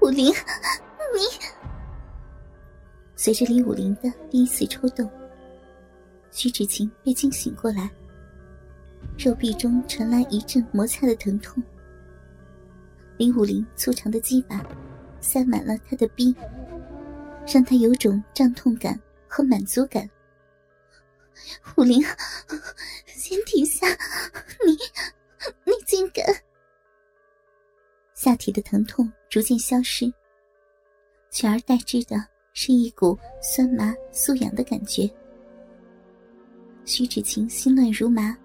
[0.00, 1.20] 武林，你……
[3.16, 5.08] 随着李武林的第一次抽动，
[6.30, 7.90] 徐芷晴被惊醒过来，
[9.18, 11.62] 肉壁中传来一阵摩擦的疼痛。
[13.16, 14.60] 李武林粗长的鸡巴
[15.20, 16.34] 塞满了他的逼，
[17.46, 20.08] 让他有种胀痛感和满足感。
[21.76, 22.04] 武林，
[23.06, 23.86] 先停下！
[24.66, 24.72] 你，
[25.64, 26.24] 你竟敢！
[28.22, 30.06] 下体的疼痛逐渐消失，
[31.32, 35.10] 取而代之的是一股酸麻酥痒的感觉。
[36.84, 38.38] 徐芷晴心乱如麻，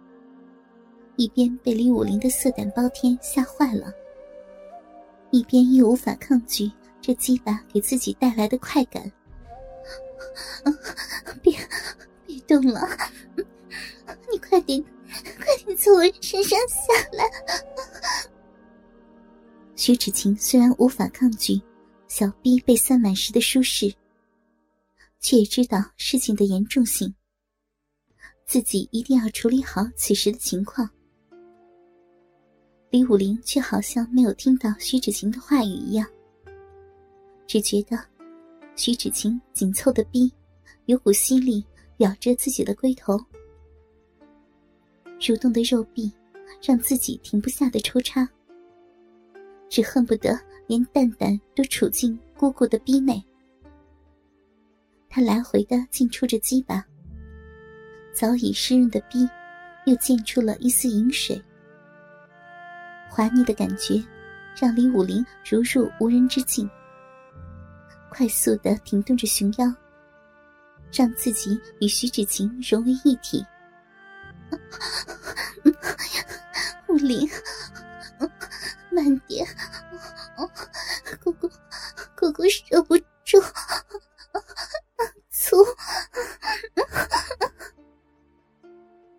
[1.16, 3.94] 一边被李武林的色胆包天吓坏了，
[5.30, 9.04] 一边又无法抗拒这鸡巴给自己带来的快感。
[11.44, 11.56] 别！
[12.48, 12.82] 动了，
[14.32, 14.84] 你快点，
[15.38, 17.30] 快点从我身上下来！
[19.88, 21.62] 徐芷晴虽然无法抗拒
[22.10, 23.90] 小臂被塞满时的舒适，
[25.22, 27.16] 却也知道事情的严重性，
[28.46, 30.90] 自己一定要处理好此时的情况。
[32.90, 36.06] 李武林却好像没有听到徐芷晴的话语一样，
[37.48, 37.98] 只觉得
[38.76, 40.30] 徐芷晴紧凑的臂
[40.88, 41.66] 有股吸力。
[42.00, 43.18] 咬着自己的龟头，
[45.18, 46.12] 蠕动的肉壁
[46.62, 48.30] 让自己停不下的抽插，
[49.70, 53.24] 只恨不得连蛋蛋都杵进姑姑的逼内。
[55.10, 56.86] 他来回的进出着鸡巴，
[58.14, 59.28] 早已湿润的逼
[59.86, 61.42] 又溅出了一丝饮水，
[63.10, 64.04] 滑腻的感觉
[64.60, 66.70] 让李武林如入无人之境，
[68.10, 69.74] 快速的停顿着熊腰。
[70.90, 73.46] 让自己与徐芷晴融为一体。
[76.88, 77.30] 武林，
[78.92, 79.46] 慢点，
[81.24, 81.50] 姑姑，
[82.18, 83.42] 姑姑受不住，
[85.30, 85.58] 粗。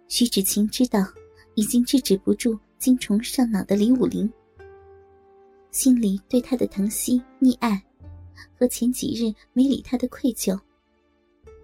[0.08, 1.06] 徐芷晴知道
[1.54, 4.32] 已经制止不住精虫上脑的李武林，
[5.70, 7.80] 心里对他的疼惜溺爱，
[8.58, 10.58] 和前几日没理他的愧疚。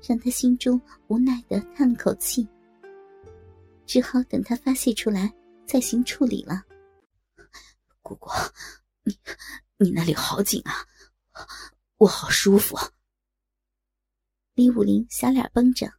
[0.07, 0.79] 让他心中
[1.09, 2.47] 无奈的叹了口气，
[3.87, 5.33] 只好等他发泄出来
[5.65, 6.63] 再行处理了。
[8.05, 8.31] 姑姑，
[9.03, 9.19] 你
[9.79, 10.87] 你那里好紧啊，
[11.97, 12.77] 我好舒服。
[14.53, 15.91] 李武林小脸绷着，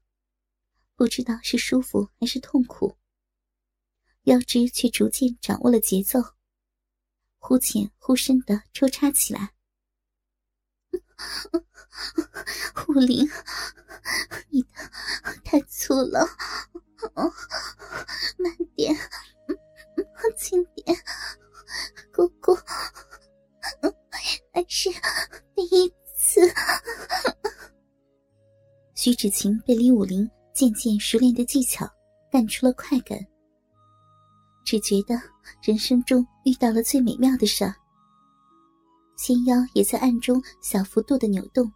[0.96, 2.96] 不知道是舒服还是痛苦，
[4.26, 6.20] 腰肢却逐渐掌握了节奏，
[7.40, 9.56] 忽浅忽深的抽插起来。
[12.88, 13.28] 武林，
[14.50, 14.70] 你的
[15.44, 16.24] 太粗了，
[18.38, 18.96] 慢点，
[20.38, 20.86] 轻点，
[22.14, 22.56] 姑姑，
[24.54, 24.90] 还是
[25.56, 26.42] 第一次。
[28.94, 31.88] 徐芷晴被李武林渐渐熟练的技巧
[32.32, 33.20] 干出了快感，
[34.66, 35.16] 只觉得
[35.62, 37.76] 人生中遇到了最美妙的事儿。
[39.18, 41.72] 纤腰也在暗中小幅度的扭动，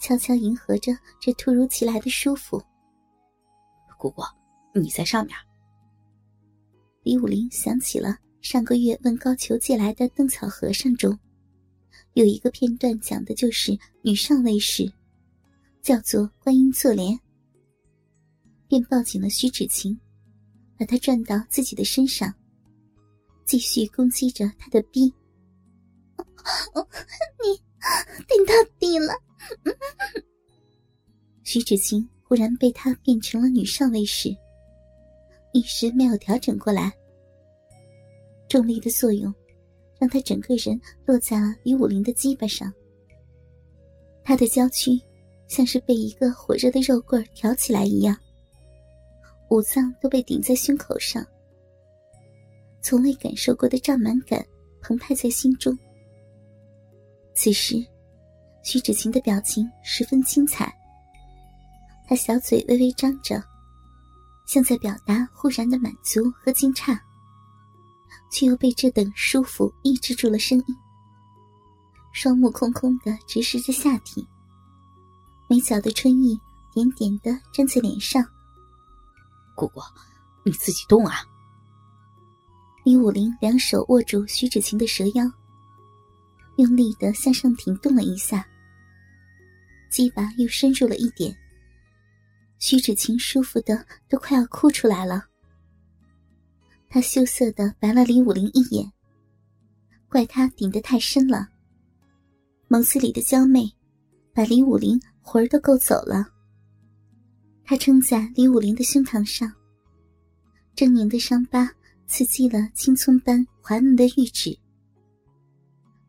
[0.00, 2.62] 悄悄迎合着这突如其来的舒服。
[3.98, 4.22] 姑姑，
[4.74, 5.36] 你在上面。
[7.02, 11.18] 李武林想起了上个月问高俅借来的灯草和尚中，
[12.12, 14.92] 有一个片段讲的就是女上位时，
[15.80, 17.18] 叫做观音坐莲，
[18.68, 19.98] 便抱紧了徐芷晴，
[20.78, 22.34] 把她转到自己的身上，
[23.46, 25.04] 继续攻击着她的逼。
[27.40, 27.58] 你
[28.28, 29.14] 顶到底了！
[31.44, 34.36] 徐芷晴忽然被他变成了女上位时，
[35.54, 36.92] 一时没有调整过来。
[38.54, 39.34] 重力的作用，
[39.98, 42.72] 让他整个人落在了李武林的鸡巴上。
[44.22, 44.92] 他的娇躯
[45.48, 48.16] 像是被一个火热的肉棍挑起来一样，
[49.50, 51.26] 五脏都被顶在胸口上，
[52.80, 54.46] 从未感受过的胀满感
[54.80, 55.76] 澎湃在心中。
[57.34, 57.84] 此时，
[58.62, 60.72] 徐芷晴的表情十分精彩。
[62.06, 63.42] 她小嘴微微张着，
[64.46, 66.96] 像在表达忽然的满足和惊诧，
[68.30, 70.76] 却又被这等舒服抑制住了声音。
[72.12, 74.26] 双目空空的直视着下体，
[75.48, 76.38] 眉角的春意
[76.72, 78.24] 点点的粘在脸上。
[79.56, 79.80] 姑姑，
[80.44, 81.16] 你自己动啊！
[82.84, 85.24] 李武林两手握住徐芷晴的蛇腰。
[86.56, 88.46] 用力的向上挺动了一下，
[89.90, 91.36] 鸡巴又深入了一点。
[92.60, 95.24] 徐芷晴舒服的都快要哭出来了。
[96.94, 98.88] 他羞涩的白了李武林一眼，
[100.08, 101.48] 怪他顶得太深了，
[102.68, 103.68] 眸子里的娇媚，
[104.32, 106.24] 把李武林魂儿都勾走了。
[107.64, 109.52] 他撑在李武林的胸膛上，
[110.76, 111.68] 狰狞的伤疤
[112.06, 114.56] 刺激了青葱般滑嫩的玉指。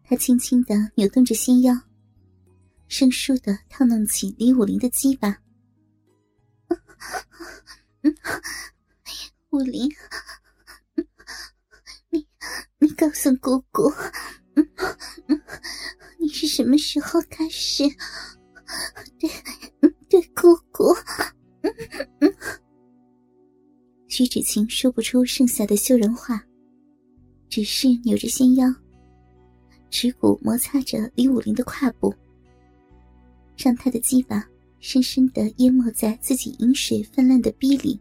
[0.04, 1.76] 他轻轻的扭动着纤腰，
[2.88, 5.36] 生疏的套弄起李武林的鸡巴。
[9.50, 9.90] 武林，
[12.80, 13.92] 你告诉姑姑，
[16.19, 17.83] 你是什么时候开始
[19.19, 19.30] 对
[20.09, 20.95] 对姑姑？
[24.07, 26.42] 徐芷晴说不出剩下的羞人话，
[27.50, 28.74] 只是扭着纤腰，
[29.89, 32.13] 耻骨摩擦着李武林的胯部，
[33.57, 34.47] 让他的鸡巴
[34.80, 38.00] 深深的淹没在自己饮水泛滥的逼里。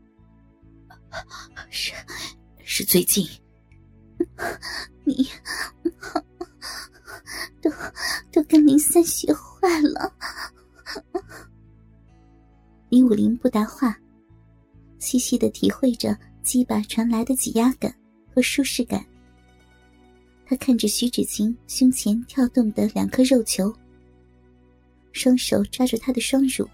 [1.71, 1.93] 是，
[2.65, 3.27] 是最近，
[5.05, 5.29] 你
[7.61, 7.71] 都
[8.33, 10.13] 都跟林三学坏了。
[12.89, 13.99] 李武林不答话，
[14.99, 17.95] 细细的体会着鸡巴传来的挤压感
[18.33, 19.05] 和舒适感。
[20.47, 23.75] 他看着徐芷晴胸前跳动的两颗肉球，
[25.13, 26.69] 双手抓住她的双乳，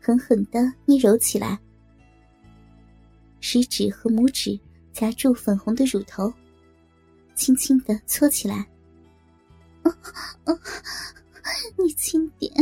[0.00, 1.58] 狠狠的捏揉起来，
[3.40, 4.58] 食指和拇指
[4.92, 6.32] 夹住粉红的乳头，
[7.40, 8.66] 轻轻的搓起来。
[11.78, 12.52] 你轻点。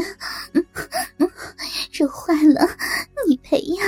[1.93, 2.65] 热坏了，
[3.27, 3.83] 你赔呀！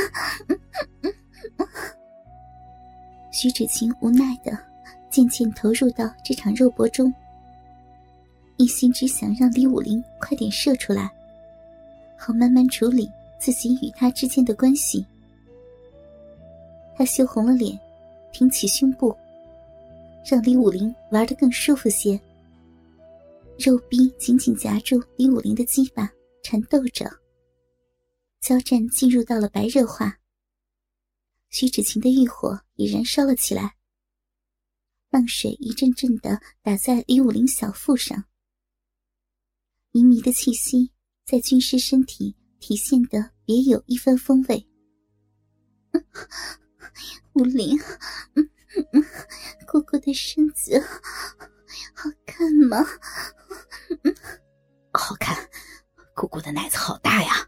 [3.31, 4.59] 徐芷晴无奈的
[5.09, 7.15] 渐渐投入到这场肉搏中，
[8.57, 11.09] 一心只想让李武林快点射出来，
[12.19, 13.09] 好慢慢处理
[13.39, 15.07] 自己与他之间的关系。
[16.97, 17.79] 他羞红了脸，
[18.33, 19.17] 挺起胸部，
[20.28, 22.20] 让李武林玩得更舒服些。
[23.58, 26.11] 肉逼紧紧夹住李武林的鸡巴，
[26.43, 27.11] 缠斗着。
[28.40, 30.19] 交战进入到了白热化，
[31.50, 33.76] 徐芷晴的欲火也燃烧了起来。
[35.11, 38.25] 浪水一阵阵的打在李武林小腹上，
[39.93, 40.90] 旖旎的气息
[41.26, 44.67] 在军师身体体现的别有一番风味。
[47.34, 47.76] 武林，
[49.67, 50.81] 姑姑的身子
[51.94, 52.78] 好看吗？
[54.93, 55.37] 好看，
[56.14, 57.46] 姑姑的奶子好大呀。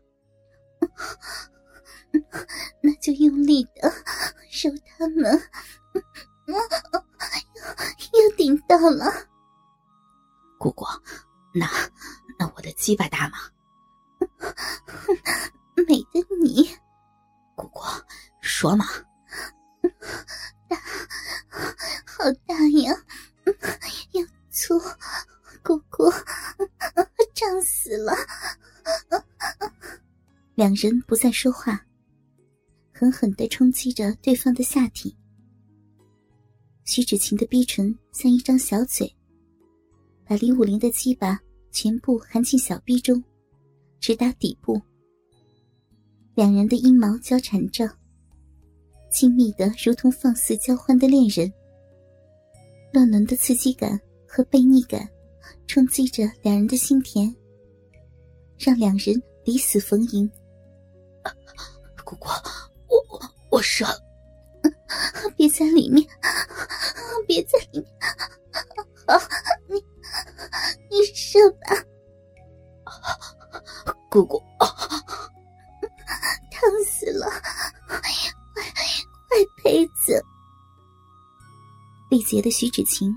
[2.82, 3.88] 那就用力的
[4.50, 5.42] 揉他们，
[6.46, 9.10] 又顶到了。
[10.58, 10.84] 姑姑，
[11.54, 11.66] 那
[12.38, 13.38] 那我的鸡巴大吗？
[15.88, 16.68] 美的你，
[17.56, 17.80] 姑姑
[18.40, 18.86] 说嘛。
[20.72, 20.80] 大，
[22.06, 22.92] 好大呀，
[24.12, 24.80] 又粗，
[25.62, 26.10] 姑姑
[27.34, 28.14] 胀死了。
[30.54, 31.84] 两人不再说话，
[32.90, 35.14] 狠狠的冲击着对方的下体。
[36.84, 39.14] 徐芷晴的逼唇像一张小嘴，
[40.24, 41.38] 把李武林的鸡巴
[41.70, 43.22] 全部含进小逼中，
[44.00, 44.80] 直达底部。
[46.34, 47.94] 两人的阴毛交缠着，
[49.12, 51.52] 亲密的如同放肆交欢的恋人。
[52.92, 55.08] 乱伦的刺激感和被逆感，
[55.66, 57.34] 冲击着两人的心田，
[58.58, 60.30] 让两人抵死逢迎。
[62.04, 62.28] 姑姑，
[62.88, 63.20] 我我
[63.50, 63.86] 我射，
[65.36, 66.06] 别在里面，
[67.26, 67.86] 别在里面，
[69.06, 69.18] 好，
[69.68, 69.76] 你
[70.90, 71.81] 你射吧，
[82.42, 83.16] 的徐芷晴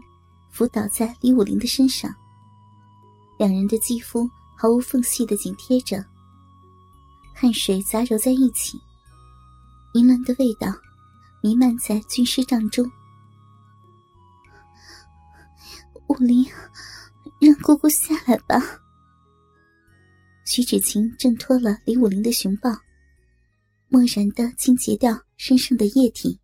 [0.49, 2.13] 伏倒在李武林的身上，
[3.37, 6.05] 两人的肌肤毫无缝隙的紧贴着。
[7.33, 8.79] 汗水杂糅在一起，
[9.95, 10.73] 淫乱的味道
[11.41, 12.89] 弥漫在军师帐中。
[16.07, 16.45] 武林，
[17.41, 18.55] 让姑姑下来吧。
[20.45, 22.69] 徐芷晴挣脱了李武林的熊抱，
[23.89, 26.39] 漠然的清洁掉身上的液体，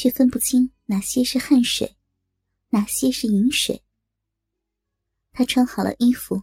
[0.00, 1.94] 却分不清哪些是汗水，
[2.70, 3.82] 哪些是饮水。
[5.30, 6.42] 他穿好了衣服，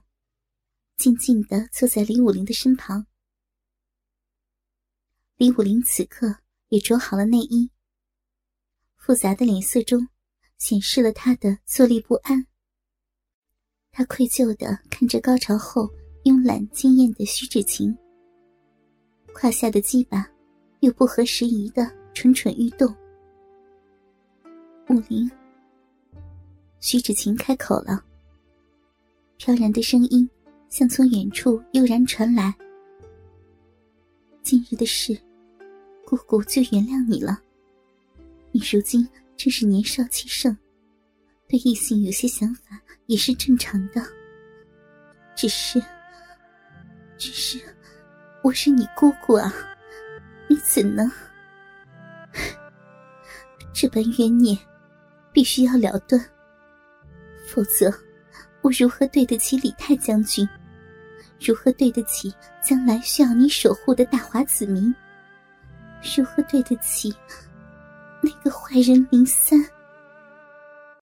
[0.95, 3.07] 静静的坐在李武林的身旁。
[5.37, 6.37] 李武林此刻
[6.67, 7.71] 也着好了内衣，
[8.95, 10.07] 复杂的脸色中
[10.59, 12.45] 显示了他的坐立不安。
[13.89, 15.89] 他愧疚的看着高潮后
[16.25, 17.97] 慵懒惊艳的徐芷晴，
[19.33, 20.29] 胯下的鸡巴
[20.81, 22.95] 又不合时宜的蠢蠢欲动。
[24.89, 25.29] 武林，
[26.79, 28.01] 徐芷晴开口了
[29.35, 30.29] ：“飘然的声音
[30.69, 32.53] 像从远处悠然传来。
[34.41, 35.19] 今日的事，
[36.05, 37.37] 姑姑就原谅你了。
[38.53, 40.55] 你如今正是年少气盛，
[41.49, 44.01] 对异性有些想法也是正常的。
[45.35, 45.83] 只是，
[47.17, 47.59] 只是，
[48.41, 49.53] 我是你姑姑啊，
[50.47, 51.11] 你怎能？
[53.73, 54.57] 这般冤孽，
[55.37, 56.19] 必须要了断，
[57.45, 57.93] 否则
[58.63, 60.49] 我如何对得起李太将军？
[61.39, 64.91] 如何对得起将来需要你守护的大华子民？
[66.17, 67.13] 如何对得起
[68.19, 69.63] 那个坏人林三？